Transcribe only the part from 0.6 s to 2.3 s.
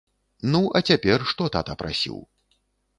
а цяпер, што тата прасіў?